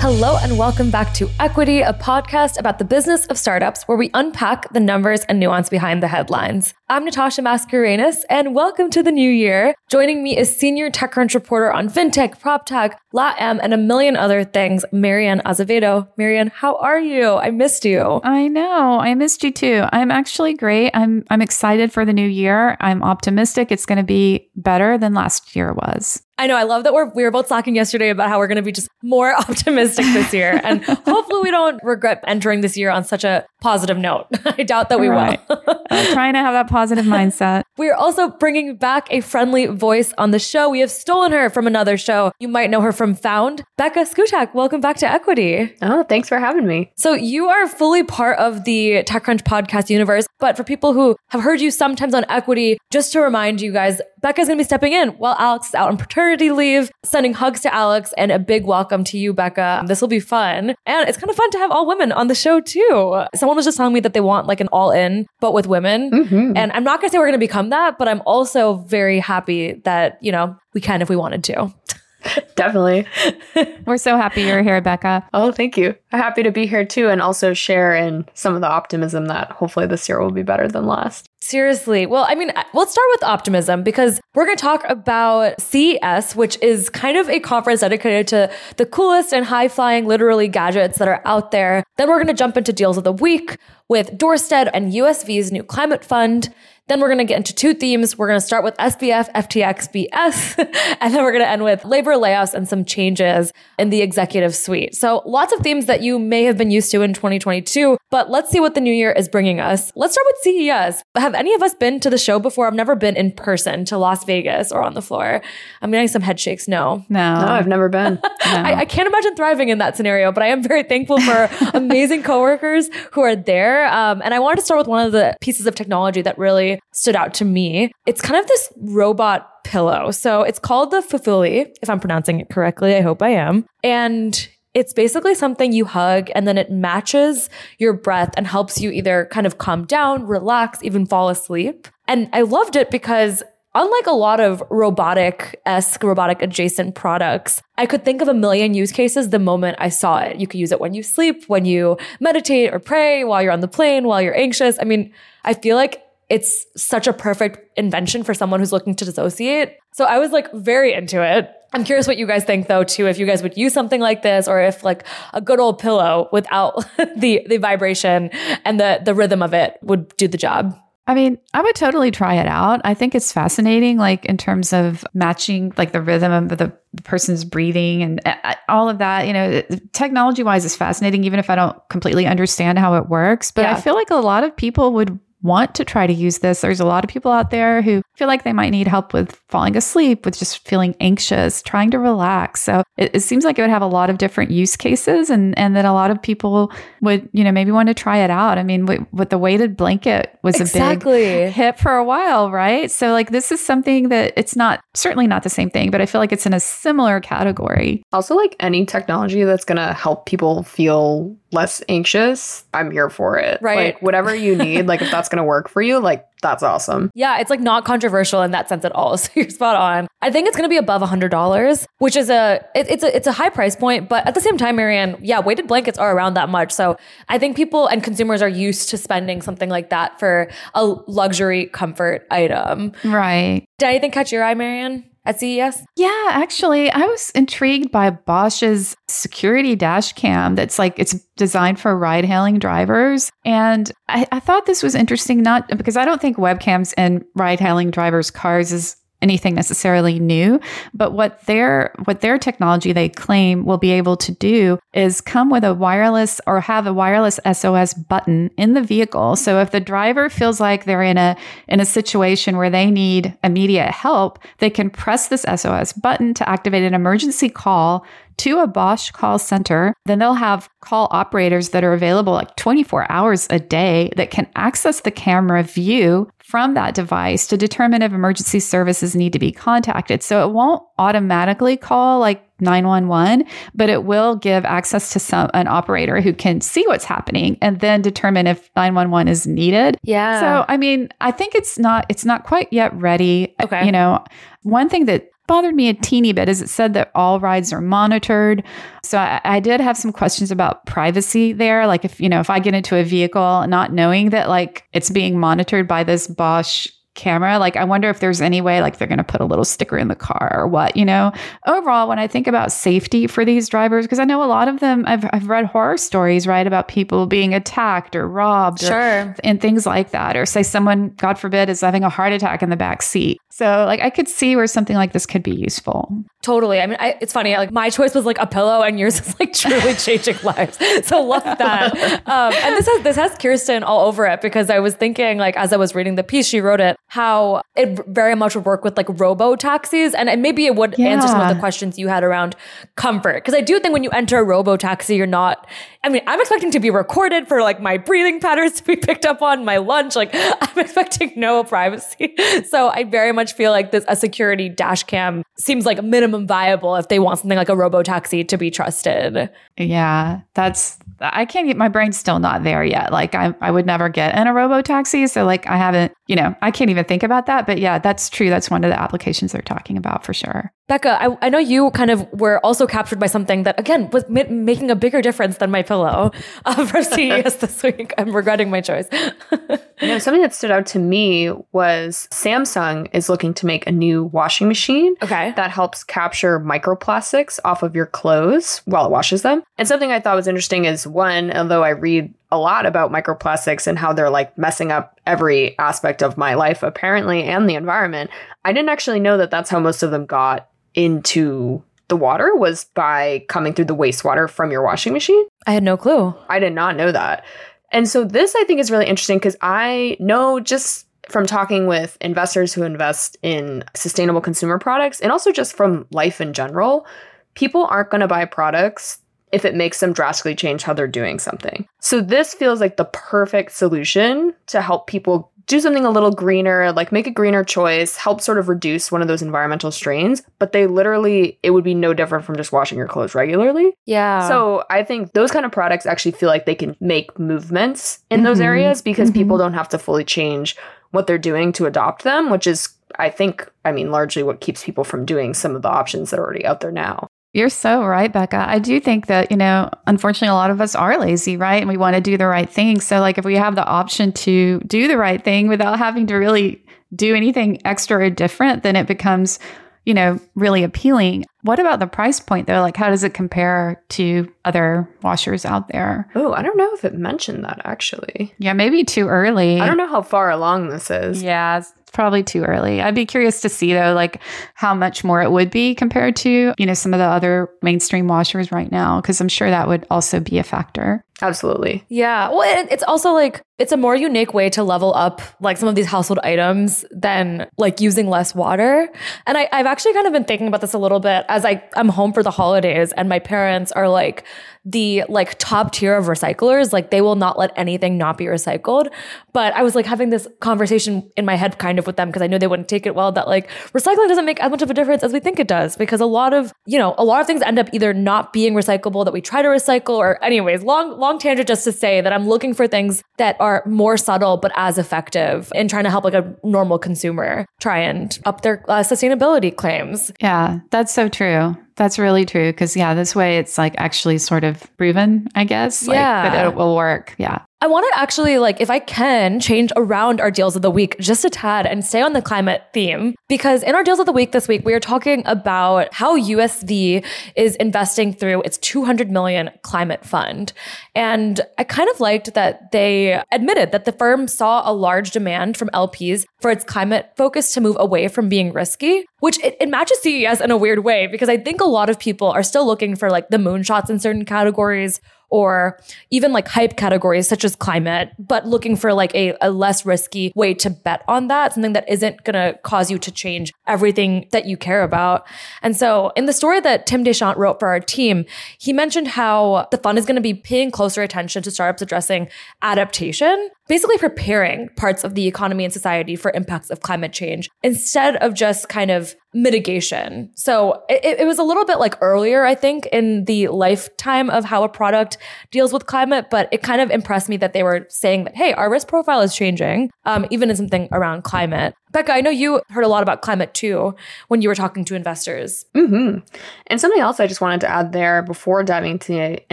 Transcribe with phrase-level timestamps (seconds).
[0.00, 4.10] Hello, and welcome back to Equity, a podcast about the business of startups where we
[4.14, 6.72] unpack the numbers and nuance behind the headlines.
[6.90, 9.74] I'm Natasha Mascarenhas, and welcome to the new year.
[9.90, 14.42] Joining me is senior TechCrunch reporter on fintech, prop PropTech, LATAM, and a million other
[14.42, 16.08] things, Mary Ann Azevedo.
[16.16, 17.34] Mary Ann, how are you?
[17.34, 18.22] I missed you.
[18.24, 19.00] I know.
[19.00, 19.84] I missed you too.
[19.92, 20.90] I'm actually great.
[20.94, 22.78] I'm I'm excited for the new year.
[22.80, 26.22] I'm optimistic it's going to be better than last year was.
[26.40, 26.56] I know.
[26.56, 28.70] I love that we're we were both talking yesterday about how we're going to be
[28.70, 33.24] just more optimistic this year, and hopefully we don't regret entering this year on such
[33.24, 34.28] a positive note.
[34.44, 35.40] I doubt that we right.
[35.48, 35.84] will.
[35.90, 37.62] I'm trying to have that positive mindset.
[37.78, 40.68] We are also bringing back a friendly voice on the show.
[40.68, 42.32] We have stolen her from another show.
[42.40, 43.62] You might know her from Found.
[43.76, 45.72] Becca Szkutak, welcome back to Equity.
[45.80, 46.90] Oh, thanks for having me.
[46.96, 51.40] So you are fully part of the TechCrunch podcast universe, but for people who have
[51.40, 54.92] heard you sometimes on Equity, just to remind you guys, Becca's going to be stepping
[54.92, 58.64] in while Alex is out on paternity leave, sending hugs to Alex and a big
[58.64, 59.84] welcome to you, Becca.
[59.86, 60.74] This will be fun.
[60.84, 63.22] And it's kind of fun to have all women on the show too.
[63.36, 66.10] Someone was just telling me that they want like an all in, but with women.
[66.10, 66.56] Mm-hmm.
[66.56, 69.18] And I'm not going to say we're going to become that, but I'm also very
[69.18, 71.72] happy that, you know, we can if we wanted to.
[72.56, 73.06] Definitely.
[73.86, 75.28] We're so happy you're here, Becca.
[75.32, 75.94] Oh, thank you.
[76.12, 79.52] I'm happy to be here too and also share in some of the optimism that
[79.52, 81.28] hopefully this year will be better than last.
[81.40, 82.06] Seriously.
[82.06, 86.58] Well, I mean, let's start with optimism because we're going to talk about CES, which
[86.60, 91.06] is kind of a conference dedicated to the coolest and high flying, literally gadgets that
[91.06, 91.84] are out there.
[91.96, 93.56] Then we're going to jump into deals of the week
[93.88, 96.52] with Doorstead and USV's new climate fund.
[96.88, 98.16] Then we're going to get into two themes.
[98.16, 101.84] We're going to start with SBF, FTX, BS, and then we're going to end with
[101.84, 104.94] labor layoffs and some changes in the executive suite.
[104.94, 108.50] So lots of themes that you may have been used to in 2022, but let's
[108.50, 109.92] see what the new year is bringing us.
[109.94, 111.02] Let's start with CES.
[111.14, 112.66] Have any of us been to the show before?
[112.66, 115.42] I've never been in person to Las Vegas or on the floor.
[115.82, 116.68] I'm getting some head shakes.
[116.68, 117.04] No.
[117.10, 117.34] No.
[117.34, 118.18] No, I've never been.
[118.48, 118.54] No.
[118.54, 122.22] I, I can't imagine thriving in that scenario, but I am very thankful for amazing
[122.22, 123.86] coworkers who are there.
[123.92, 126.77] Um, and I wanted to start with one of the pieces of technology that really
[126.92, 127.92] stood out to me.
[128.06, 130.10] It's kind of this robot pillow.
[130.10, 132.94] So it's called the Fufuly, if I'm pronouncing it correctly.
[132.94, 133.66] I hope I am.
[133.84, 138.90] And it's basically something you hug and then it matches your breath and helps you
[138.90, 141.88] either kind of calm down, relax, even fall asleep.
[142.06, 143.42] And I loved it because
[143.74, 148.74] unlike a lot of robotic esque, robotic adjacent products, I could think of a million
[148.74, 150.38] use cases the moment I saw it.
[150.38, 153.60] You could use it when you sleep, when you meditate or pray, while you're on
[153.60, 154.78] the plane, while you're anxious.
[154.80, 155.12] I mean,
[155.44, 159.76] I feel like it's such a perfect invention for someone who's looking to dissociate.
[159.92, 161.50] So I was like very into it.
[161.72, 164.22] I'm curious what you guys think though too if you guys would use something like
[164.22, 166.84] this or if like a good old pillow without
[167.16, 168.30] the the vibration
[168.64, 170.78] and the the rhythm of it would do the job.
[171.06, 172.82] I mean, I would totally try it out.
[172.84, 176.70] I think it's fascinating, like in terms of matching like the rhythm of the
[177.02, 179.26] person's breathing and uh, uh, all of that.
[179.26, 179.62] You know,
[179.94, 183.50] technology wise is fascinating, even if I don't completely understand how it works.
[183.50, 183.74] But yeah.
[183.74, 186.60] I feel like a lot of people would want to try to use this.
[186.60, 189.40] There's a lot of people out there who feel like they might need help with
[189.48, 192.62] falling asleep, with just feeling anxious, trying to relax.
[192.62, 195.56] So it, it, seems like it would have a lot of different use cases and,
[195.56, 198.58] and that a lot of people would, you know, maybe want to try it out.
[198.58, 201.24] I mean, with the weighted blanket was exactly.
[201.24, 202.90] a big hit for a while, right?
[202.90, 206.06] So like this is something that it's not, certainly not the same thing, but I
[206.06, 208.02] feel like it's in a similar category.
[208.12, 213.38] Also like any technology that's going to help people feel less anxious, I'm here for
[213.38, 213.60] it.
[213.62, 213.94] Right.
[213.94, 217.10] Like whatever you need, like if that's going to work for you, like that's awesome.
[217.14, 219.18] Yeah, it's like not controversial in that sense at all.
[219.28, 220.06] So you're spot on.
[220.22, 223.26] I think it's going to be above $100, which is a it, it's a it's
[223.26, 226.14] a high price point, but at the same time, Mary Ann, yeah, weighted blankets are
[226.14, 226.70] around that much.
[226.72, 226.96] So
[227.28, 231.66] I think people and consumers are used to spending something like that for a luxury
[231.66, 232.92] comfort item.
[233.04, 233.66] Right.
[233.78, 235.04] Did anything catch your eye, Mary Ann?
[235.28, 235.84] At CES?
[235.96, 241.96] Yeah, actually, I was intrigued by Bosch's security dash cam that's like it's designed for
[241.96, 243.30] ride hailing drivers.
[243.44, 247.60] And I, I thought this was interesting, not because I don't think webcams in ride
[247.60, 250.60] hailing drivers' cars is anything necessarily new
[250.94, 255.50] but what their what their technology they claim will be able to do is come
[255.50, 259.80] with a wireless or have a wireless SOS button in the vehicle so if the
[259.80, 261.36] driver feels like they're in a
[261.68, 266.48] in a situation where they need immediate help they can press this SOS button to
[266.48, 268.06] activate an emergency call
[268.38, 269.92] to a Bosch call center.
[270.06, 274.48] Then they'll have call operators that are available like 24 hours a day that can
[274.56, 279.52] access the camera view from that device to determine if emergency services need to be
[279.52, 280.22] contacted.
[280.22, 285.68] So it won't automatically call like 911, but it will give access to some an
[285.68, 289.98] operator who can see what's happening and then determine if 911 is needed.
[290.02, 290.40] Yeah.
[290.40, 293.54] So I mean, I think it's not it's not quite yet ready.
[293.62, 293.84] Okay.
[293.84, 294.24] You know,
[294.62, 297.80] one thing that bothered me a teeny bit is it said that all rides are
[297.80, 298.62] monitored.
[299.02, 301.88] So I, I did have some questions about privacy there.
[301.88, 305.10] Like if, you know, if I get into a vehicle not knowing that like it's
[305.10, 306.86] being monitored by this Bosch
[307.18, 307.58] camera.
[307.58, 309.98] Like, I wonder if there's any way, like, they're going to put a little sticker
[309.98, 311.32] in the car or what, you know?
[311.66, 314.80] Overall, when I think about safety for these drivers, because I know a lot of
[314.80, 319.34] them, I've, I've read horror stories, right, about people being attacked or robbed or- Sure.
[319.44, 320.36] and things like that.
[320.36, 323.38] Or say someone, God forbid, is having a heart attack in the back seat.
[323.50, 326.16] So, like, I could see where something like this could be useful.
[326.42, 326.80] Totally.
[326.80, 327.56] I mean, I, it's funny.
[327.56, 330.78] Like my choice was like a pillow, and yours is like truly changing lives.
[331.06, 332.22] So love that.
[332.28, 335.56] Um, and this has this has Kirsten all over it because I was thinking like
[335.56, 338.84] as I was reading the piece, she wrote it how it very much would work
[338.84, 342.22] with like robo taxis, and maybe it would answer some of the questions you had
[342.22, 342.54] around
[342.96, 343.36] comfort.
[343.36, 345.66] Because I do think when you enter a robo taxi, you're not.
[346.04, 349.24] I mean, I'm expecting to be recorded for like my breathing patterns to be picked
[349.24, 350.16] up on my lunch.
[350.16, 352.34] Like I'm expecting no privacy.
[352.68, 356.46] So I very much feel like this a security dash cam seems like a minimum
[356.46, 359.48] viable if they want something like a robo taxi to be trusted.
[359.78, 363.12] Yeah, that's I can't get my brain's still not there yet.
[363.12, 366.36] Like I I would never get in a robo taxi, so like I haven't, you
[366.36, 367.66] know, I can't even think about that.
[367.66, 368.50] But yeah, that's true.
[368.50, 370.70] That's one of the applications they're talking about for sure.
[370.86, 374.24] Becca, I, I know you kind of were also captured by something that, again, was
[374.28, 376.30] ma- making a bigger difference than my pillow
[376.66, 378.12] uh, for CES this week.
[378.18, 379.08] I'm regretting my choice.
[380.00, 383.90] You know, something that stood out to me was Samsung is looking to make a
[383.90, 385.52] new washing machine okay.
[385.56, 389.64] that helps capture microplastics off of your clothes while it washes them.
[389.76, 393.86] And something I thought was interesting is one, although I read a lot about microplastics
[393.86, 398.30] and how they're like messing up every aspect of my life, apparently, and the environment,
[398.64, 402.84] I didn't actually know that that's how most of them got into the water was
[402.94, 405.46] by coming through the wastewater from your washing machine.
[405.66, 406.34] I had no clue.
[406.48, 407.44] I did not know that.
[407.92, 412.16] And so this I think is really interesting because I know just from talking with
[412.22, 417.06] investors who invest in sustainable consumer products and also just from life in general,
[417.54, 419.18] people aren't going to buy products
[419.52, 421.86] if it makes them drastically change how they're doing something.
[422.00, 426.92] So this feels like the perfect solution to help people do something a little greener,
[426.92, 430.72] like make a greener choice, help sort of reduce one of those environmental strains, but
[430.72, 433.92] they literally it would be no different from just washing your clothes regularly.
[434.06, 434.48] Yeah.
[434.48, 438.44] So I think those kind of products actually feel like they can make movements in
[438.44, 438.64] those Mhm.
[438.64, 439.34] areas because Mhm.
[439.34, 440.74] people don't have to fully change
[441.10, 444.84] what they're doing to adopt them, which is I think I mean largely what keeps
[444.84, 447.26] people from doing some of the options that are already out there now.
[447.54, 448.66] You're so right, Becca.
[448.68, 451.80] I do think that, you know, unfortunately, a lot of us are lazy, right?
[451.80, 453.00] And we want to do the right thing.
[453.00, 456.34] So, like, if we have the option to do the right thing without having to
[456.36, 456.84] really
[457.14, 459.58] do anything extra or different, then it becomes,
[460.04, 461.46] you know, really appealing.
[461.62, 462.82] What about the price point, though?
[462.82, 466.30] Like, how does it compare to other washers out there?
[466.34, 468.54] Oh, I don't know if it mentioned that actually.
[468.58, 469.80] Yeah, maybe too early.
[469.80, 471.42] I don't know how far along this is.
[471.42, 473.00] Yeah, probably too early.
[473.00, 474.40] I'd be curious to see though, like
[474.74, 478.28] how much more it would be compared to, you know, some of the other mainstream
[478.28, 481.24] washers right now, because I'm sure that would also be a factor.
[481.40, 482.04] Absolutely.
[482.08, 482.48] Yeah.
[482.48, 485.88] Well, and it's also like it's a more unique way to level up like some
[485.88, 489.08] of these household items than like using less water.
[489.46, 491.82] And I, I've actually kind of been thinking about this a little bit as I,
[491.94, 494.44] I'm home for the holidays and my parents are like
[494.84, 496.92] the like top tier of recyclers.
[496.92, 499.12] Like they will not let anything not be recycled.
[499.52, 502.42] But I was like having this conversation in my head kind of with them because
[502.42, 504.90] I knew they wouldn't take it well that like recycling doesn't make as much of
[504.90, 507.40] a difference as we think it does because a lot of, you know, a lot
[507.40, 510.82] of things end up either not being recyclable that we try to recycle or anyways,
[510.82, 514.56] long, long tangent just to say that I'm looking for things that are more subtle
[514.56, 518.82] but as effective in trying to help like a normal consumer try and up their
[518.88, 520.32] uh, sustainability claims.
[520.40, 521.76] Yeah, that's so true.
[521.96, 522.72] That's really true.
[522.72, 526.06] Cause yeah, this way it's like actually sort of proven, I guess.
[526.06, 526.48] Like, Yeah.
[526.48, 527.34] But it will work.
[527.38, 527.58] Yeah.
[527.80, 531.16] I want to actually, like, if I can, change around our deals of the week
[531.20, 533.36] just a tad and stay on the climate theme.
[533.48, 537.24] Because in our deals of the week this week, we are talking about how USV
[537.54, 540.72] is investing through its 200 million climate fund.
[541.14, 545.76] And I kind of liked that they admitted that the firm saw a large demand
[545.76, 549.88] from LPs for its climate focus to move away from being risky, which it, it
[549.88, 552.86] matches CES in a weird way because I think a lot of people are still
[552.86, 555.20] looking for like the moonshots in certain categories
[555.50, 555.98] or
[556.30, 560.52] even like hype categories such as climate, but looking for like a, a less risky
[560.54, 564.46] way to bet on that, something that isn't going to cause you to change everything
[564.52, 565.46] that you care about.
[565.82, 568.44] And so in the story that Tim De Chant wrote for our team,
[568.78, 572.48] he mentioned how the fund is going to be paying closer attention to startups addressing
[572.82, 578.36] adaptation, basically preparing parts of the economy and society for impacts of climate change instead
[578.36, 580.50] of just kind of mitigation.
[580.54, 584.64] So it, it, was a little bit like earlier, I think, in the lifetime of
[584.64, 585.38] how a product
[585.70, 588.74] deals with climate, but it kind of impressed me that they were saying that, hey,
[588.74, 591.94] our risk profile is changing, um, even in something around climate.
[592.12, 594.14] Becca, I know you heard a lot about climate too
[594.48, 595.84] when you were talking to investors.
[595.94, 596.38] Mm-hmm.
[596.86, 599.72] And something else I just wanted to add there before diving into the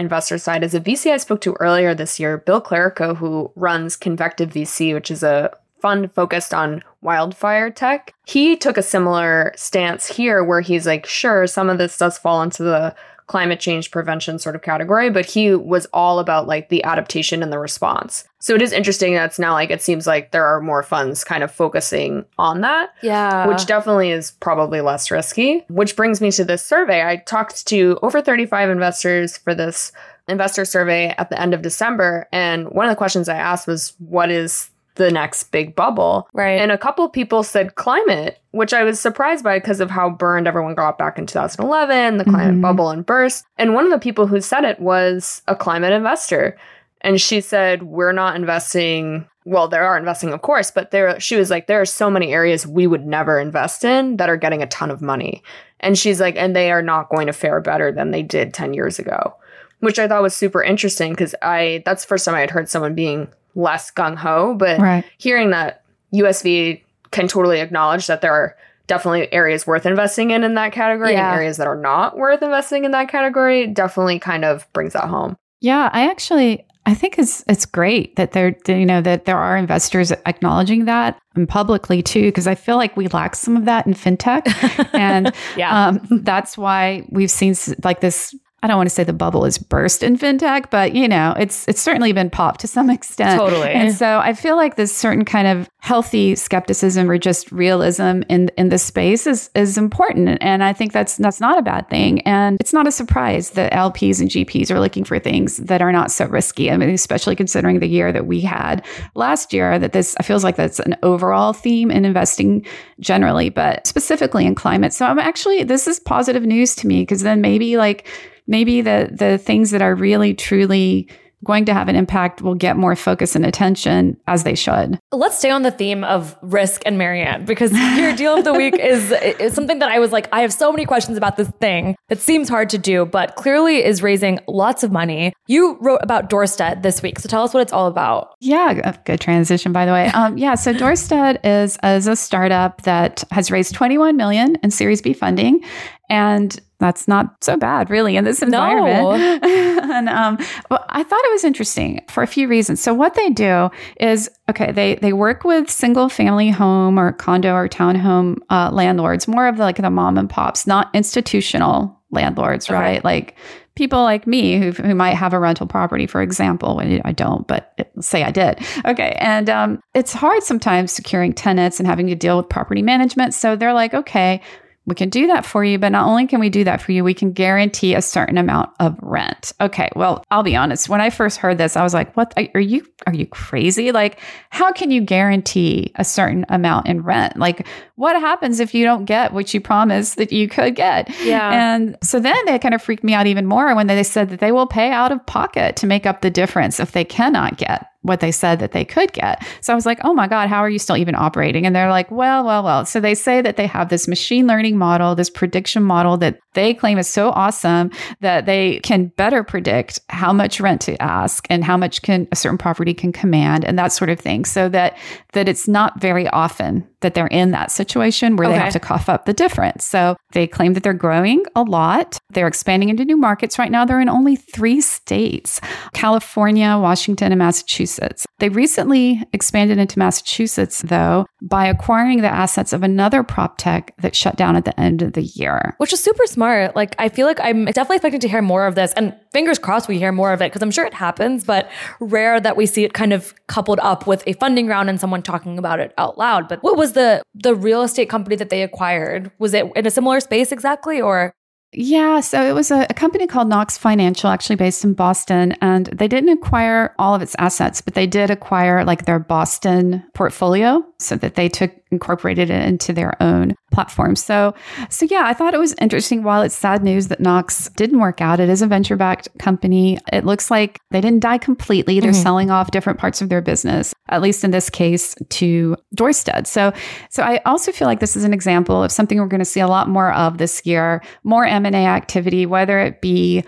[0.00, 3.96] investor side is a VC I spoke to earlier this year, Bill Clerico, who runs
[3.96, 8.12] Convective VC, which is a fund focused on wildfire tech.
[8.26, 12.42] He took a similar stance here where he's like, sure, some of this does fall
[12.42, 12.94] into the
[13.26, 17.52] climate change prevention sort of category, but he was all about like the adaptation and
[17.52, 18.24] the response.
[18.38, 21.42] So it is interesting that's now like it seems like there are more funds kind
[21.42, 22.90] of focusing on that.
[23.02, 23.46] Yeah.
[23.48, 25.64] Which definitely is probably less risky.
[25.68, 27.04] Which brings me to this survey.
[27.04, 29.90] I talked to over 35 investors for this
[30.28, 32.28] investor survey at the end of December.
[32.32, 36.28] And one of the questions I asked was, what is the next big bubble.
[36.32, 36.60] Right.
[36.60, 40.48] And a couple people said climate, which I was surprised by because of how burned
[40.48, 42.60] everyone got back in 2011, the climate mm-hmm.
[42.60, 43.46] bubble and burst.
[43.56, 46.58] And one of the people who said it was a climate investor.
[47.02, 49.28] And she said, We're not investing.
[49.44, 52.32] Well, there are investing, of course, but there she was like, there are so many
[52.32, 55.40] areas we would never invest in that are getting a ton of money.
[55.78, 58.74] And she's like, and they are not going to fare better than they did 10
[58.74, 59.36] years ago.
[59.80, 62.68] Which I thought was super interesting because I that's the first time I had heard
[62.68, 64.54] someone being less gung ho.
[64.54, 65.04] But right.
[65.18, 65.82] hearing that
[66.14, 71.12] USV can totally acknowledge that there are definitely areas worth investing in in that category
[71.12, 71.30] yeah.
[71.30, 75.08] and areas that are not worth investing in that category definitely kind of brings that
[75.08, 75.36] home.
[75.60, 79.56] Yeah, I actually I think it's it's great that there you know that there are
[79.56, 83.86] investors acknowledging that and publicly too because I feel like we lack some of that
[83.86, 84.42] in fintech
[84.94, 85.88] and yeah.
[85.88, 89.58] um, that's why we've seen like this I don't want to say the bubble is
[89.58, 93.38] burst in fintech, but you know, it's it's certainly been popped to some extent.
[93.38, 93.68] Totally.
[93.68, 98.50] And so I feel like this certain kind of healthy skepticism or just realism in
[98.56, 100.38] in this space is is important.
[100.40, 102.22] And I think that's that's not a bad thing.
[102.22, 105.92] And it's not a surprise that LPs and GPs are looking for things that are
[105.92, 106.70] not so risky.
[106.70, 108.84] I mean, especially considering the year that we had
[109.14, 112.64] last year, that this feels like that's an overall theme in investing
[113.00, 114.94] generally, but specifically in climate.
[114.94, 118.08] So I'm actually this is positive news to me because then maybe like
[118.46, 121.08] maybe the the things that are really truly
[121.44, 124.98] going to have an impact will get more focus and attention as they should.
[125.12, 128.52] Let's stay on the theme of risk and Mary Ann because your deal of the
[128.52, 131.48] week is, is something that I was like, I have so many questions about this
[131.60, 135.32] thing that seems hard to do, but clearly is raising lots of money.
[135.46, 138.34] You wrote about Doorstead this week, so tell us what it's all about.
[138.40, 140.08] Yeah, good transition, by the way.
[140.08, 145.00] Um, yeah, so Doorstead is, is a startup that has raised 21 million in Series
[145.00, 145.62] B funding,
[146.08, 149.42] and that's not so bad, really, in this environment.
[149.42, 149.42] No.
[149.92, 150.38] and um,
[150.70, 152.82] well, I thought it was interesting for a few reasons.
[152.82, 157.54] So what they do is okay, they they work with single family home or condo
[157.54, 162.68] or townhome uh, landlords, more of the, like the mom and pops, not institutional landlords,
[162.68, 162.78] okay.
[162.78, 163.04] right?
[163.04, 163.36] Like
[163.76, 167.46] people like me who, who might have a rental property, for example, when I don't,
[167.46, 168.58] but it, say I did.
[168.84, 169.16] Okay.
[169.20, 173.34] And um, it's hard sometimes securing tenants and having to deal with property management.
[173.34, 174.40] So they're like, okay,
[174.86, 177.02] we can do that for you, but not only can we do that for you,
[177.02, 179.52] we can guarantee a certain amount of rent.
[179.60, 180.88] Okay, well, I'll be honest.
[180.88, 183.90] When I first heard this, I was like, "What are you are you crazy?
[183.90, 187.36] Like, how can you guarantee a certain amount in rent?
[187.36, 187.66] Like,
[187.96, 191.50] what happens if you don't get what you promised that you could get?" Yeah.
[191.50, 194.38] And so then they kind of freaked me out even more when they said that
[194.38, 197.88] they will pay out of pocket to make up the difference if they cannot get
[198.06, 199.44] what they said that they could get.
[199.60, 201.66] So I was like, oh my God, how are you still even operating?
[201.66, 202.84] And they're like, well, well, well.
[202.84, 206.72] So they say that they have this machine learning model, this prediction model that they
[206.74, 211.62] claim is so awesome that they can better predict how much rent to ask and
[211.64, 214.44] how much can a certain property can command and that sort of thing.
[214.44, 214.96] So that
[215.32, 218.56] that it's not very often that they're in that situation where okay.
[218.56, 219.84] they have to cough up the difference.
[219.84, 222.18] So they claim that they're growing a lot.
[222.30, 223.58] They're expanding into new markets.
[223.58, 225.60] Right now, they're in only three states
[225.92, 227.95] California, Washington, and Massachusetts.
[228.38, 234.14] They recently expanded into Massachusetts, though, by acquiring the assets of another prop tech that
[234.14, 235.74] shut down at the end of the year.
[235.78, 236.76] Which is super smart.
[236.76, 238.92] Like, I feel like I'm definitely expecting to hear more of this.
[238.92, 242.40] And fingers crossed we hear more of it because I'm sure it happens, but rare
[242.40, 245.58] that we see it kind of coupled up with a funding round and someone talking
[245.58, 246.48] about it out loud.
[246.48, 249.30] But what was the the real estate company that they acquired?
[249.38, 251.32] Was it in a similar space exactly or
[251.72, 255.86] Yeah, so it was a, a, company called Knox Financial, actually based in Boston, and
[255.86, 260.82] they didn't acquire all of its assets, but they did acquire like their Boston portfolio,
[260.98, 264.16] so that they took incorporated it into their own platform.
[264.16, 264.54] So,
[264.88, 266.22] so yeah, I thought it was interesting.
[266.22, 269.98] While it's sad news that Knox didn't work out, it is a venture backed company.
[270.12, 272.00] It looks like they didn't die completely.
[272.00, 272.22] They're mm-hmm.
[272.22, 276.46] selling off different parts of their business, at least in this case, to Doorstead.
[276.46, 276.72] So,
[277.10, 279.60] so I also feel like this is an example of something we're going to see
[279.60, 283.44] a lot more of this year, more M and A activity, whether it be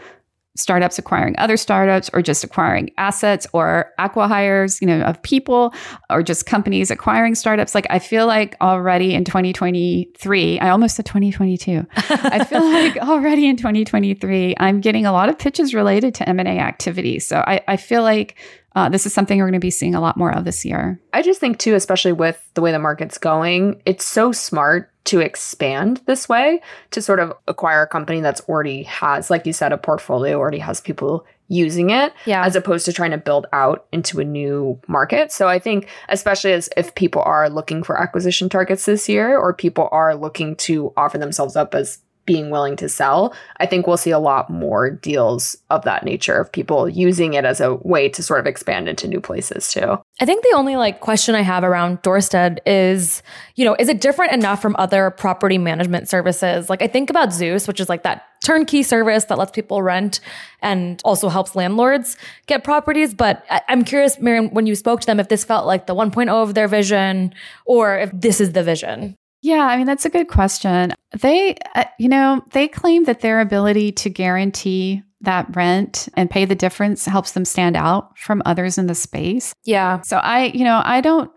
[0.58, 5.72] startups acquiring other startups or just acquiring assets or acquihires, you know, of people
[6.10, 7.74] or just companies acquiring startups.
[7.74, 11.86] Like I feel like already in 2023, I almost said 2022.
[11.96, 16.58] I feel like already in 2023, I'm getting a lot of pitches related to M&A
[16.58, 17.20] activity.
[17.20, 18.36] So I, I feel like
[18.74, 21.00] uh, this is something we're going to be seeing a lot more of this year.
[21.12, 25.20] I just think, too, especially with the way the market's going, it's so smart to
[25.20, 26.60] expand this way
[26.90, 30.58] to sort of acquire a company that's already has, like you said, a portfolio, already
[30.58, 32.44] has people using it yeah.
[32.44, 35.32] as opposed to trying to build out into a new market.
[35.32, 39.54] So I think especially as if people are looking for acquisition targets this year or
[39.54, 43.96] people are looking to offer themselves up as being willing to sell, I think we'll
[43.96, 48.10] see a lot more deals of that nature of people using it as a way
[48.10, 49.96] to sort of expand into new places too.
[50.20, 53.22] I think the only like question I have around Doorstead is,
[53.54, 56.68] you know, is it different enough from other property management services?
[56.68, 60.20] Like I think about Zeus, which is like that turnkey service that lets people rent
[60.60, 63.14] and also helps landlords get properties.
[63.14, 65.94] But I- am curious, Miriam, when you spoke to them, if this felt like the
[65.94, 67.32] 1.0 of their vision
[67.64, 69.16] or if this is the vision.
[69.40, 70.92] Yeah, I mean, that's a good question.
[71.18, 76.44] They, uh, you know, they claim that their ability to guarantee that rent and pay
[76.44, 79.52] the difference helps them stand out from others in the space.
[79.64, 80.00] Yeah.
[80.02, 81.30] So I, you know, I don't,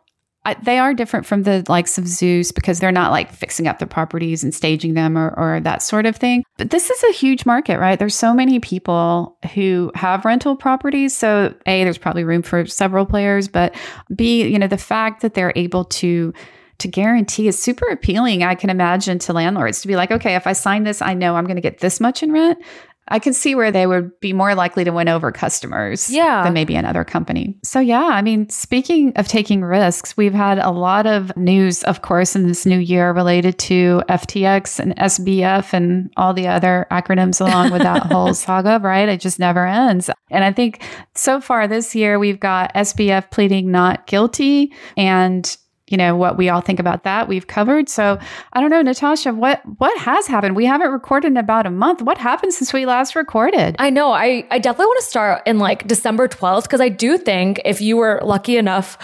[0.44, 3.78] I, they are different from the likes of Zeus because they're not like fixing up
[3.78, 6.44] the properties and staging them or, or that sort of thing.
[6.58, 8.00] But this is a huge market, right?
[8.00, 11.16] There's so many people who have rental properties.
[11.16, 13.76] So, A, there's probably room for several players, but
[14.16, 16.34] B, you know, the fact that they're able to
[16.82, 18.44] to guarantee is super appealing.
[18.44, 21.36] I can imagine to landlords to be like, okay, if I sign this, I know
[21.36, 22.60] I'm going to get this much in rent.
[23.08, 26.44] I can see where they would be more likely to win over customers yeah.
[26.44, 27.58] than maybe another company.
[27.62, 32.04] So, yeah, I mean, speaking of taking risks, we've had a lot of news, of
[32.04, 37.42] course, in this new year related to FTX and SBF and all the other acronyms
[37.42, 39.10] along with that whole saga, right?
[39.10, 40.10] It just never ends.
[40.30, 40.82] And I think
[41.14, 45.58] so far this year, we've got SBF pleading not guilty and
[45.92, 48.18] you know what we all think about that we've covered so
[48.54, 52.02] i don't know natasha what what has happened we haven't recorded in about a month
[52.02, 55.60] what happened since we last recorded i know i i definitely want to start in
[55.60, 58.98] like december 12th because i do think if you were lucky enough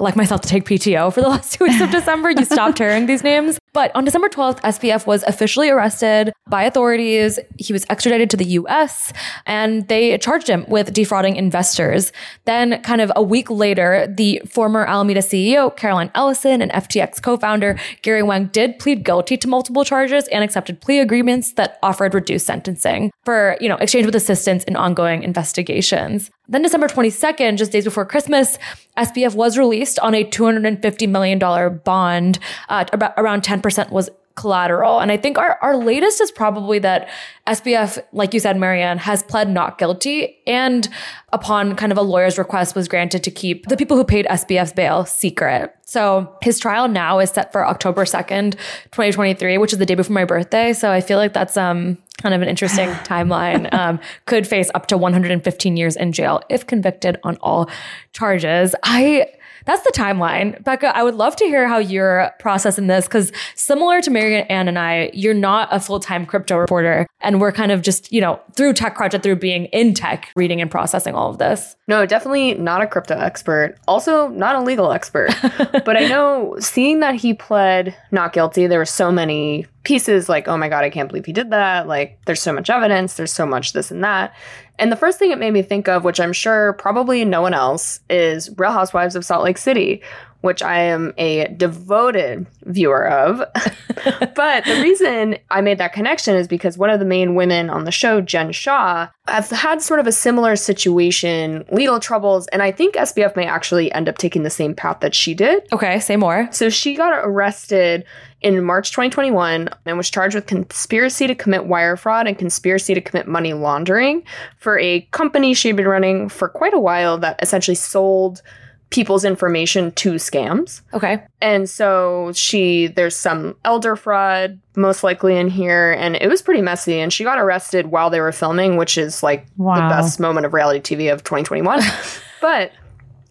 [0.00, 2.30] like myself to take PTO for the last two weeks of December.
[2.30, 3.58] You stopped hearing these names.
[3.74, 7.40] But on December 12th, SBF was officially arrested by authorities.
[7.58, 9.12] He was extradited to the US
[9.46, 12.12] and they charged him with defrauding investors.
[12.44, 17.76] Then, kind of a week later, the former Alameda CEO, Caroline Ellison, and FTX co-founder
[18.02, 22.46] Gary Wang did plead guilty to multiple charges and accepted plea agreements that offered reduced
[22.46, 26.30] sentencing for, you know, exchange with assistance in ongoing investigations.
[26.46, 28.58] Then December 22nd, just days before Christmas,
[28.98, 31.38] SBF was released on a $250 million
[31.84, 32.38] bond.
[32.68, 34.98] Uh, about around 10% was collateral.
[34.98, 37.08] And I think our, our latest is probably that
[37.46, 40.88] SBF, like you said, Mary Ann, has pled not guilty and
[41.32, 44.72] upon kind of a lawyer's request was granted to keep the people who paid SBF's
[44.72, 45.72] bail secret.
[45.82, 48.52] So his trial now is set for October 2nd,
[48.90, 50.72] 2023, which is the day before my birthday.
[50.72, 53.72] So I feel like that's um kind of an interesting timeline.
[53.72, 57.70] Um, could face up to 115 years in jail if convicted on all
[58.12, 58.74] charges.
[58.82, 59.26] I
[59.64, 60.62] that's the timeline.
[60.64, 64.68] Becca, I would love to hear how you're processing this because similar to Marianne Ann
[64.68, 67.06] and I, you're not a full-time crypto reporter.
[67.20, 70.60] And we're kind of just, you know, through TechCrunch and through being in tech, reading
[70.60, 71.76] and processing all of this.
[71.88, 73.76] No, definitely not a crypto expert.
[73.88, 75.30] Also not a legal expert.
[75.84, 80.48] but I know seeing that he pled not guilty, there were so many pieces like,
[80.48, 81.86] oh my God, I can't believe he did that.
[81.86, 84.34] Like, there's so much evidence, there's so much this and that.
[84.78, 87.54] And the first thing it made me think of, which I'm sure probably no one
[87.54, 90.02] else, is Real Housewives of Salt Lake City,
[90.40, 93.38] which I am a devoted viewer of.
[94.34, 97.84] but the reason I made that connection is because one of the main women on
[97.84, 102.72] the show, Jen Shah, has had sort of a similar situation, legal troubles, and I
[102.72, 105.66] think SBF may actually end up taking the same path that she did.
[105.72, 106.48] Okay, say more.
[106.50, 108.04] So she got arrested
[108.44, 113.00] in March 2021 and was charged with conspiracy to commit wire fraud and conspiracy to
[113.00, 114.22] commit money laundering
[114.58, 118.42] for a company she'd been running for quite a while that essentially sold
[118.90, 120.82] people's information to scams.
[120.92, 121.24] Okay.
[121.40, 126.60] And so she, there's some elder fraud most likely in here, and it was pretty
[126.60, 127.00] messy.
[127.00, 129.74] And she got arrested while they were filming, which is like Wow.
[129.76, 131.80] the best moment of reality TV of 2021.
[132.40, 132.72] but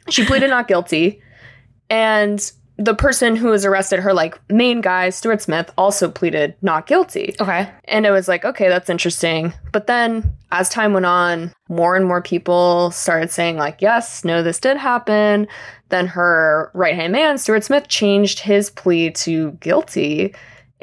[0.10, 1.21] she pleaded not guilty.
[1.89, 2.52] And
[2.84, 7.36] the person who was arrested, her like main guy, Stuart Smith, also pleaded not guilty.
[7.39, 7.69] Okay.
[7.86, 9.54] And it was like, okay, that's interesting.
[9.72, 14.43] But then as time went on, more and more people started saying, like, yes, no,
[14.43, 15.48] this did happen.
[15.89, 20.34] Then her right hand man, Stuart Smith, changed his plea to guilty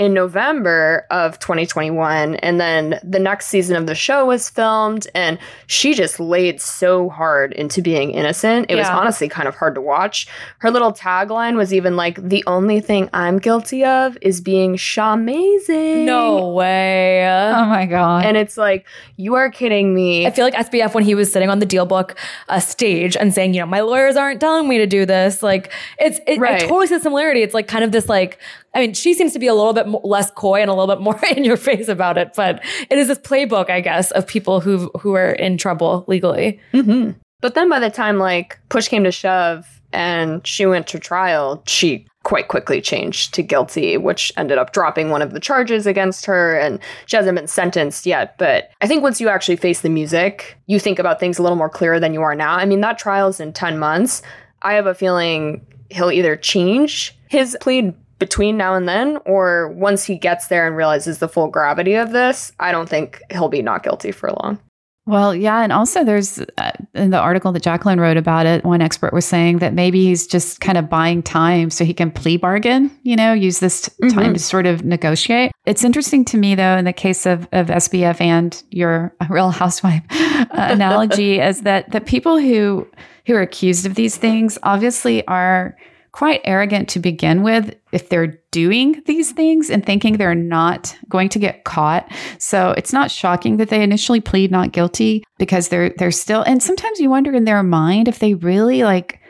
[0.00, 2.36] in November of 2021.
[2.36, 7.10] And then the next season of the show was filmed, and she just laid so
[7.10, 8.70] hard into being innocent.
[8.70, 10.26] It was honestly kind of hard to watch.
[10.60, 16.06] Her little tagline was even like, the only thing I'm guilty of is being shamazing.
[16.06, 17.26] No way.
[17.26, 18.24] Oh my god.
[18.24, 18.86] And it's like,
[19.16, 20.26] you are kidding me.
[20.26, 22.16] I feel like SBF when he was sitting on the DealBook
[22.48, 25.42] uh, stage and saying, you know, my lawyers aren't telling me to do this.
[25.42, 27.42] Like, it's it, I totally see the similarity.
[27.42, 28.38] It's like kind of this like,
[28.74, 31.02] I mean, she seems to be a little bit less coy and a little bit
[31.04, 34.60] more in your face about it, but it is this playbook, I guess, of people
[34.60, 36.60] who who are in trouble legally.
[36.72, 40.98] hmm But then by the time like push came to shove and she went to
[40.98, 45.86] trial, she quite quickly changed to guilty, which ended up dropping one of the charges
[45.86, 48.36] against her and she hasn't been sentenced yet.
[48.38, 51.56] But I think once you actually face the music, you think about things a little
[51.56, 52.54] more clearer than you are now.
[52.56, 54.22] I mean, that trial's in 10 months.
[54.62, 60.04] I have a feeling he'll either change his plea between now and then, or once
[60.04, 63.62] he gets there and realizes the full gravity of this, I don't think he'll be
[63.62, 64.60] not guilty for long.
[65.06, 68.80] Well, yeah, and also there's uh, in the article that Jacquelyn wrote about it, one
[68.80, 72.36] expert was saying that maybe he's just kind of buying time so he can plea
[72.36, 74.34] bargain, you know, use this t- time Mhm.
[74.34, 75.50] to sort of negotiate.
[75.66, 80.02] It's interesting to me though in the case of of SBF and your Real Housewife
[80.12, 82.86] uh, analogy is that the people who
[83.26, 85.76] who are accused of these things obviously are
[86.12, 91.28] quite arrogant to begin with if they're doing these things and thinking they're not going
[91.30, 92.10] to get caught.
[92.38, 96.62] So it's not shocking that they initially plead not guilty because they're they're still and
[96.62, 99.20] sometimes you wonder in their mind if they really like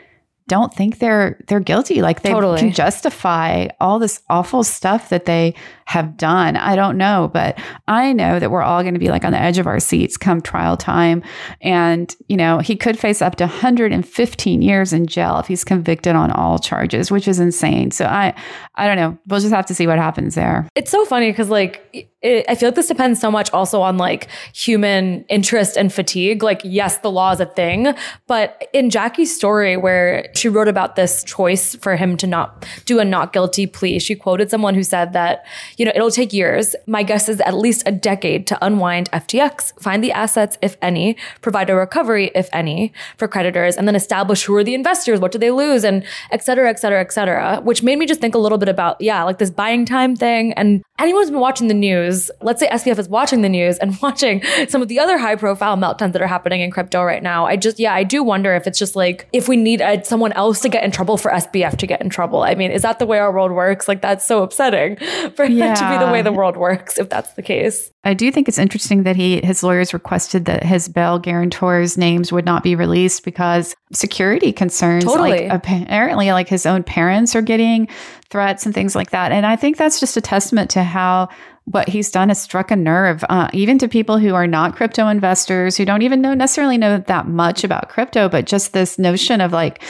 [0.47, 2.59] don't think they're they're guilty like they Totally.
[2.59, 5.55] can justify all this awful stuff that they
[5.91, 6.55] have done.
[6.55, 9.37] I don't know, but I know that we're all going to be like on the
[9.37, 11.21] edge of our seats come trial time
[11.59, 16.15] and you know, he could face up to 115 years in jail if he's convicted
[16.15, 17.91] on all charges, which is insane.
[17.91, 18.33] So I
[18.75, 19.17] I don't know.
[19.27, 20.65] We'll just have to see what happens there.
[20.75, 23.97] It's so funny because like it, I feel like this depends so much also on
[23.97, 26.41] like human interest and fatigue.
[26.41, 27.93] Like yes, the law is a thing,
[28.27, 32.99] but in Jackie's story where she wrote about this choice for him to not do
[32.99, 35.45] a not guilty plea, she quoted someone who said that
[35.81, 36.75] you know it'll take years.
[36.85, 41.17] My guess is at least a decade to unwind FTX, find the assets if any,
[41.41, 45.31] provide a recovery if any for creditors, and then establish who are the investors, what
[45.31, 47.61] do they lose, and et cetera, et cetera, et cetera.
[47.61, 50.53] Which made me just think a little bit about yeah, like this buying time thing.
[50.53, 53.97] And anyone who's been watching the news, let's say SBF is watching the news and
[54.01, 57.45] watching some of the other high profile meltdowns that are happening in crypto right now.
[57.45, 60.31] I just yeah, I do wonder if it's just like if we need uh someone
[60.33, 62.43] else to get in trouble for SBF to get in trouble.
[62.43, 63.87] I mean, is that the way our world works?
[63.87, 64.95] Like that's so upsetting
[65.35, 67.91] for that to be the way the world works if that's the case.
[68.03, 72.31] I do think it's interesting that he his lawyers requested that his bail guarantors' names
[72.31, 75.03] would not be released because security concerns.
[75.03, 75.47] Totally.
[75.47, 77.87] Like apparently, like his own parents are getting
[78.29, 79.31] threats and things like that.
[79.31, 81.29] And I think that's just a testament to how
[81.65, 85.07] what he's done has struck a nerve, uh, even to people who are not crypto
[85.07, 89.41] investors, who don't even know necessarily know that much about crypto, but just this notion
[89.41, 89.83] of like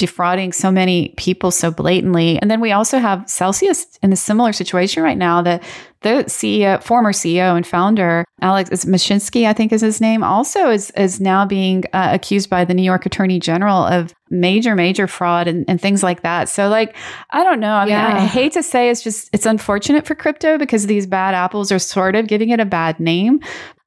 [0.00, 2.38] defrauding so many people so blatantly.
[2.40, 5.62] And then we also have Celsius in a similar situation right now that
[6.00, 10.90] the CEO, former CEO and founder, Alex Mashinsky, I think is his name, also is
[10.92, 15.46] is now being uh, accused by the New York Attorney General of major, major fraud
[15.46, 16.48] and, and things like that.
[16.48, 16.96] So, like,
[17.30, 17.74] I don't know.
[17.74, 21.06] I mean, I, I hate to say it's just it's unfortunate for crypto because these
[21.06, 23.40] bad apples are sort of giving it a bad name.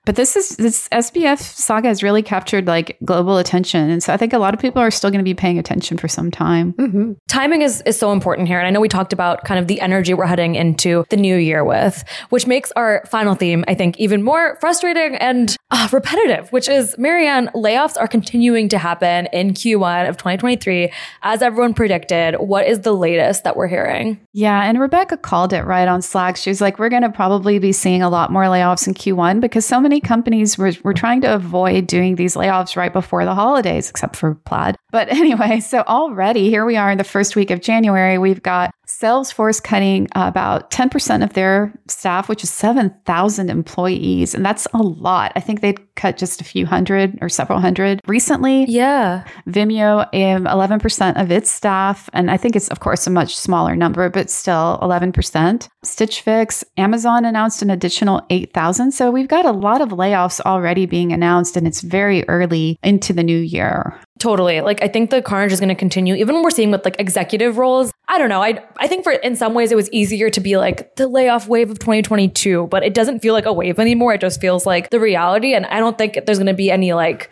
[0.06, 4.18] But this is this SBF saga has really captured like global attention, and so I
[4.18, 6.74] think a lot of people are still going to be paying attention for some time.
[6.74, 7.13] Mm-hmm.
[7.28, 8.60] timing is, is so important here.
[8.60, 11.36] And I know we talked about kind of the energy we're heading into the new
[11.38, 16.52] year with, which makes our final theme, I think, even more frustrating and uh, repetitive,
[16.52, 20.92] which is Mary Ann, layoffs are continuing to happen in Q1 of 2023.
[21.22, 24.20] As everyone predicted, what is the latest that we're hearing?
[24.34, 26.38] Yeah, and Rebecca called it right on Slack.
[26.38, 29.39] She was like, "We're going to probably be seeing a lot more layoffs in Q1
[29.39, 33.36] because so many companies were, were trying to avoid doing these layoffs right before the
[33.36, 37.51] holidays, except for Plaid." But anyway, so already here we are in the first week
[37.51, 38.17] of January.
[38.17, 44.36] We've got Salesforce cutting about 10% of their staff, which is 7,000 employees.
[44.36, 45.32] And that's a lot.
[45.36, 48.65] I think they'd cut just a few hundred or several hundred recently.
[48.65, 49.24] Yeah.
[49.48, 52.10] Vimeo, um, 11% of its staff.
[52.13, 55.69] And I think it's, of course, a much smaller number, but still 11%.
[55.84, 58.91] Stitch Fix, Amazon announced an additional 8,000.
[58.91, 63.13] So we've got a lot of layoffs already being announced, and it's very early into
[63.13, 64.00] the new year.
[64.23, 64.62] Totally.
[64.62, 66.95] Like I think the carnage is going to continue even when we're seeing with like
[66.97, 67.91] executive roles.
[68.07, 68.41] I don't know.
[68.41, 71.49] I I think for in some ways it was easier to be like the layoff
[71.49, 74.13] wave of 2022, but it doesn't feel like a wave anymore.
[74.13, 76.93] It just feels like the reality and I don't think there's going to be any
[76.93, 77.31] like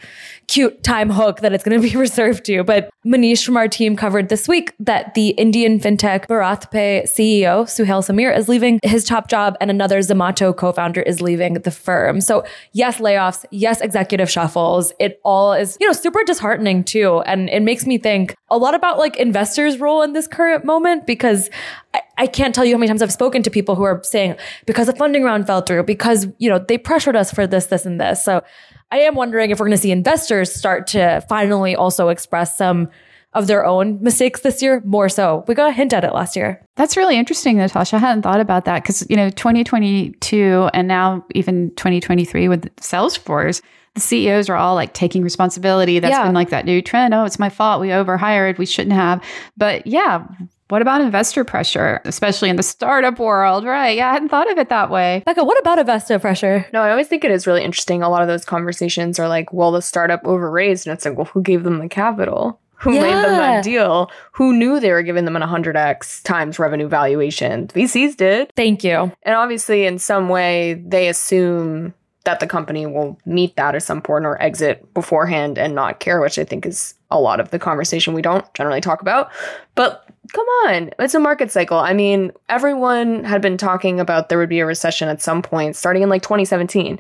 [0.52, 2.62] cute time hook that it's going to be reserved to.
[2.64, 8.04] But Manish from our team covered this week that the Indian fintech BharatPe CEO, Suhail
[8.04, 12.20] Sameer, is leaving his top job and another Zomato co-founder is leaving the firm.
[12.20, 14.92] So yes, layoffs, yes, executive shuffles.
[15.00, 17.22] It all is, you know, super disheartening too.
[17.22, 21.08] And it makes me think a lot about like investors' role in this current moment
[21.08, 21.50] because
[21.94, 24.36] I, I can't tell you how many times I've spoken to people who are saying
[24.66, 27.86] because the funding round fell through, because, you know, they pressured us for this, this,
[27.86, 28.24] and this.
[28.24, 28.44] So
[28.92, 32.90] I am wondering if we're going to see investors start to finally also express some
[33.34, 35.46] of their own mistakes this year more so.
[35.48, 36.62] We got a hint at it last year.
[36.76, 37.96] That's really interesting, Natasha.
[37.96, 43.62] I hadn't thought about that because, you know, 2022 and now even 2023 with Salesforce,
[43.96, 46.00] the CEOs are all like taking responsibility.
[46.00, 46.24] That's Yeah.
[46.26, 47.14] been like that new trend.
[47.14, 47.80] Oh, it's my fault.
[47.82, 48.58] We overhired.
[48.58, 49.24] We shouldn't have.
[49.58, 50.26] But yeah,
[50.72, 53.66] what about investor pressure, especially in the startup world?
[53.66, 53.98] Right.
[53.98, 55.22] Yeah, I hadn't thought of it that way.
[55.26, 56.66] Becca, what about investor pressure?
[56.72, 58.02] No, I always think it is really interesting.
[58.02, 60.88] A lot of those conversations are like, well, the startup overraised.
[60.88, 62.60] And it's like, well, who gave them the capital?
[62.76, 64.10] Who made them that deal?
[64.32, 67.68] Who knew they were giving them an 100x times revenue valuation?
[67.68, 68.52] VCs did.
[68.56, 69.12] Thank you.
[69.22, 74.02] And obviously, in some way, they assume that the company will meet that at some
[74.02, 77.60] point or exit beforehand and not care, which I think is a lot of the
[77.60, 79.32] conversation we don't generally talk about.
[79.76, 81.78] But come on, it's a market cycle.
[81.78, 85.76] I mean, everyone had been talking about there would be a recession at some point
[85.76, 87.00] starting in like 2017.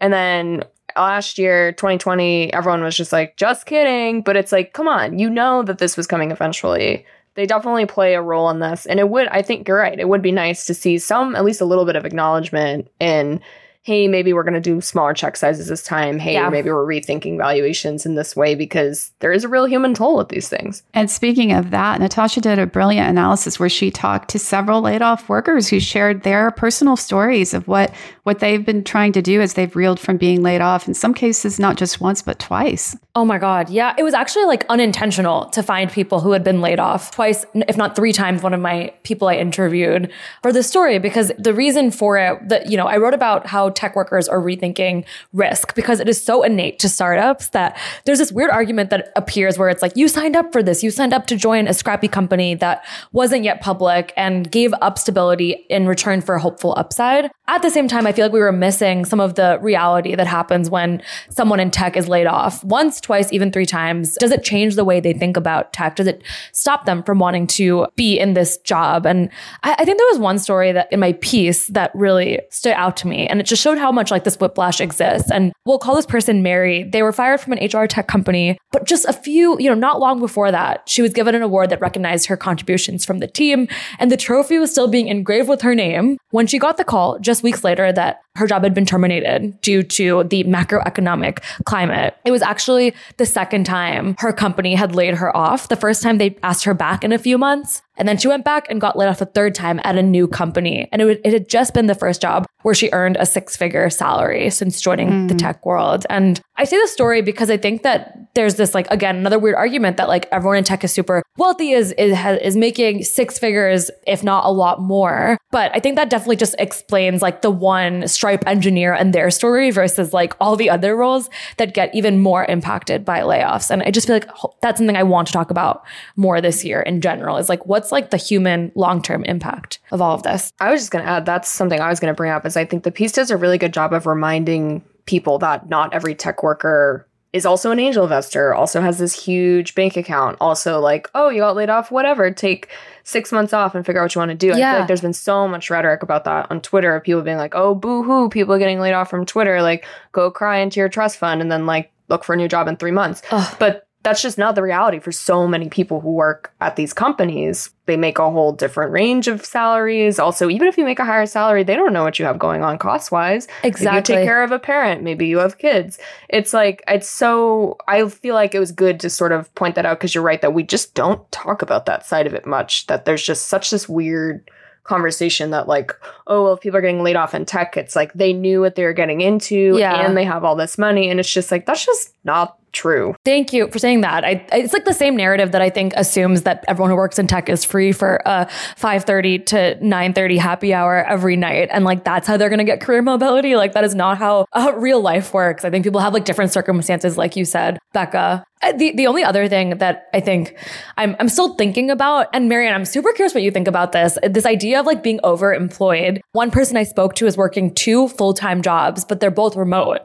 [0.00, 0.64] And then
[0.96, 4.22] last year, 2020, everyone was just like, just kidding.
[4.22, 7.04] But it's like, come on, you know that this was coming eventually
[7.38, 8.84] they definitely play a role in this.
[8.84, 9.96] And it would, I think you're right.
[9.96, 13.40] It would be nice to see some, at least a little bit of acknowledgement in,
[13.88, 16.18] hey, maybe we're going to do smaller check sizes this time.
[16.18, 16.50] Hey, Yeah.
[16.50, 20.28] maybe we're rethinking valuations in this way because there is a real human toll with
[20.28, 20.82] these things.
[20.92, 25.00] And speaking of that, Natasha did a brilliant analysis where she talked to several laid
[25.00, 27.90] off workers who shared their personal stories of what
[28.24, 30.86] what they've been trying to do as they've reeled from being laid off.
[30.86, 32.94] In some cases, not just once but twice.
[33.14, 33.70] Oh my God.
[33.70, 33.94] Yeah.
[33.96, 37.78] It was actually like unintentional to find people who had been laid off twice, if
[37.78, 41.90] not three times, one of my people I interviewed for this story, because the reason
[41.90, 46.00] for it that, you know, I wrote about how tech workers are rethinking risk because
[46.00, 49.80] it is so innate to startups that there's this weird argument that appears where it's
[49.82, 50.82] like, you signed up for this.
[50.82, 54.98] You signed up to join a scrappy company that wasn't yet public and gave up
[54.98, 57.30] stability in return for a hopeful upside.
[57.46, 60.26] At the same time, I feel like we were missing some of the reality that
[60.26, 64.16] happens when someone in tech is laid off once, twice, even three times.
[64.16, 65.96] Does it change the way they think about tech?
[65.96, 69.06] Does it stop them from wanting to be in this job?
[69.06, 69.30] And
[69.62, 72.96] I, I think there was one story that in my piece that really stood out
[72.98, 73.26] to me.
[73.26, 75.30] And it just showed how much like this whiplash exists.
[75.30, 76.84] And we'll call this person Mary.
[76.84, 80.00] They were fired from an HR tech company, but just a few, you know, not
[80.00, 83.68] long before that, she was given an award that recognized her contributions from the team.
[83.98, 87.18] And the trophy was still being engraved with her name when she got the call
[87.18, 92.16] just weeks later that her job had been terminated due to the macroeconomic climate.
[92.24, 95.68] It was actually the second time her company had laid her off.
[95.68, 97.82] The first time they asked her back in a few months.
[97.98, 100.26] And then she went back and got laid off the third time at a new
[100.26, 100.88] company.
[100.92, 103.56] And it, would, it had just been the first job where she earned a six
[103.56, 105.38] figure salary since joining the mm.
[105.38, 106.06] tech world.
[106.08, 109.54] And I say this story because I think that there's this, like, again, another weird
[109.54, 113.92] argument that like everyone in tech is super wealthy, is, is, is making six figures,
[114.08, 115.38] if not a lot more.
[115.52, 119.70] But I think that definitely just explains like the one Stripe engineer and their story
[119.70, 123.70] versus like all the other roles that get even more impacted by layoffs.
[123.70, 124.28] And I just feel like
[124.60, 125.84] that's something I want to talk about
[126.16, 130.02] more this year in general is like, what's like the human long term impact of
[130.02, 130.52] all of this?
[130.58, 132.56] I was just going to add that's something I was going to bring up is
[132.56, 136.14] I think the piece does a really good job of reminding people that not every
[136.14, 141.08] tech worker is also an angel investor, also has this huge bank account, also like,
[141.14, 142.68] oh, you got laid off, whatever, take
[143.04, 144.52] six months off and figure out what you want to do.
[144.52, 144.72] I Yeah.
[144.72, 147.54] feel like there's been so much rhetoric about that on Twitter of people being like,
[147.54, 150.88] oh, boo hoo, people are getting laid off from Twitter, like go cry into your
[150.90, 153.22] trust fund and then like look for a new job in three months.
[153.30, 153.56] Ugh.
[153.58, 157.70] But that's just not the reality for so many people who work at these companies.
[157.86, 160.18] They make a whole different range of salaries.
[160.20, 162.62] Also, even if you make a higher salary, they don't know what you have going
[162.62, 163.48] on cost wise.
[163.64, 163.84] Exactly.
[163.84, 165.02] Maybe you take care of a parent.
[165.02, 165.98] Maybe you have kids.
[166.28, 169.84] It's like, it's so, I feel like it was good to sort of point that
[169.84, 172.86] out because you're right that we just don't talk about that side of it much.
[172.86, 174.48] That there's just such this weird
[174.84, 175.92] conversation that like
[176.28, 178.74] oh well if people are getting laid off in tech it's like they knew what
[178.74, 180.06] they were getting into Yeah.
[180.06, 183.52] and they have all this money and it's just like that's just not true Thank
[183.52, 184.24] you for saying that.
[184.24, 187.26] I, it's like the same narrative that I think assumes that everyone who works in
[187.26, 192.26] tech is free for a 5:30 to 9:30 happy hour every night, and like that's
[192.26, 193.56] how they're going to get career mobility.
[193.56, 195.64] Like that is not how uh, real life works.
[195.64, 198.44] I think people have like different circumstances, like you said, Becca.
[198.62, 200.56] Uh, The the only other thing that I think
[200.96, 203.92] I'm I'm still thinking about, and Mary Ann, I'm super curious what you think about
[203.92, 204.18] this.
[204.22, 206.20] This idea of like being overemployed.
[206.32, 210.00] One person I spoke to is working two full time jobs, but they're both remote.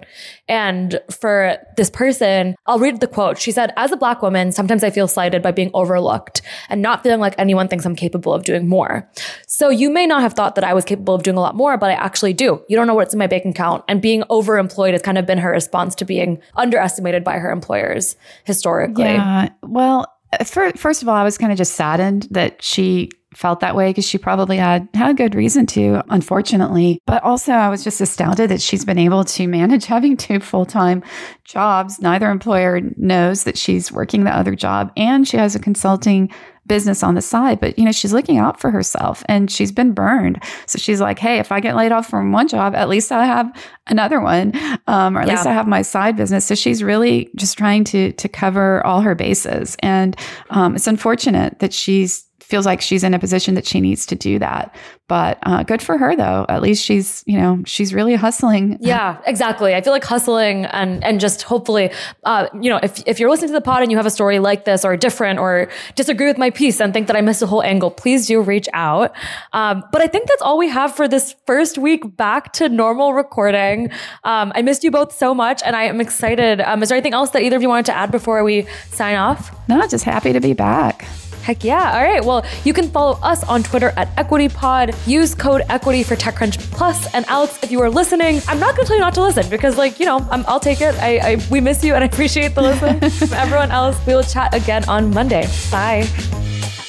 [0.48, 3.38] And for this person, I'll read the quote.
[3.40, 7.04] She said, "As a black woman, sometimes I feel slighted by being overlooked and not
[7.04, 9.10] feeling like anyone thinks I'm capable of doing more.
[9.48, 11.78] So you may not have thought that I was capable of doing a lot more,
[11.78, 12.62] but I actually do.
[12.68, 15.40] You don't know what's in my bank account." And being overemployed has kind of been
[15.40, 19.06] her response to being underestimated by her employers historically.
[19.06, 19.50] Yeah.
[19.62, 20.08] Well,
[20.40, 23.76] uh, for, first of all, I was kind of just saddened that she felt that
[23.76, 27.02] way because she probably had had good reason to, unfortunately.
[27.06, 30.66] But also, I was just astounded that she's been able to manage having two full
[30.66, 31.04] time
[31.44, 32.00] jobs.
[32.00, 36.32] Neither employer knows that she's working the other job, and she has a consulting
[36.66, 39.94] business on the side but you know she's looking out for herself and she's been
[39.94, 40.42] burned.
[40.68, 43.26] So she's like hey if i get laid off from one job at least i
[43.26, 43.52] have
[43.88, 44.54] another one
[44.88, 46.46] um, or at least i have my side business.
[46.46, 49.76] So she's really just trying to to cover all her bases.
[49.80, 50.16] And
[50.50, 54.16] um, it's unfortunate that she's feels like she's in a position that she needs to
[54.16, 54.76] do that
[55.08, 59.18] but uh, good for her though at least she's you know she's really hustling Yeah,
[59.26, 59.76] exactly.
[59.76, 61.92] I feel like hustling and and just hopefully,
[62.26, 64.40] uh, you know, if if you're listening to the pod and you have a story
[64.40, 67.48] like this or different or disagree with my piece and think that I missed a
[67.48, 69.16] whole angle, please do reach out.
[69.54, 73.14] Um, but I think that's all we have for this first week back to normal
[73.14, 73.90] recording.
[74.24, 76.62] Um, I missed you both so much, and I am excited.
[76.62, 79.16] Um, is there anything else that either of you wanted to add before we sign
[79.16, 79.52] off?
[79.70, 81.06] no just happy to be back
[81.44, 81.94] Heck yeah.
[81.94, 82.24] All right.
[82.24, 84.96] Well, you can follow us on Twitter at EquityPod.
[85.06, 87.14] Use code EQUITY for TechCrunch Plus.
[87.14, 89.50] And Alex, if you are listening, I'm not going to tell you not to listen
[89.50, 90.96] because, like, you know, I'm, I'll take it.
[90.96, 93.04] I, I we miss you and I appreciate the listen.
[93.34, 95.48] Everyone else, we will chat again on Monday.
[95.70, 96.08] Bye.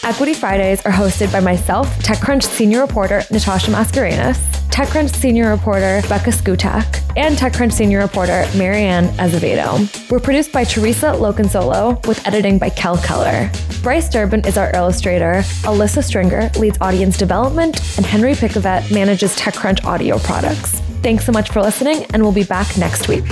[0.05, 4.37] Equity Fridays are hosted by myself, TechCrunch senior reporter Natasha Mascarenhas,
[4.69, 9.89] TechCrunch senior reporter Becca Szkutak, and TechCrunch senior reporter Mary Ann Azevedo.
[10.11, 13.51] We're produced by Theresa Loconsolo with editing by Kel Keller.
[13.83, 19.87] Bryce Durbin is our illustrator, Alyssa Stringer leads audience development, and Henry Pickavet manages TechCrunch
[19.87, 20.81] audio products.
[21.03, 23.25] Thanks so much for listening, and we'll be back next week.